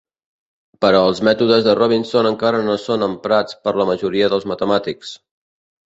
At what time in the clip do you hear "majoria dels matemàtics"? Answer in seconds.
3.95-5.19